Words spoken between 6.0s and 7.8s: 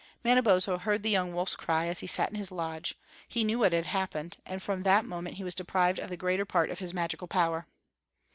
the greater part of his magical power.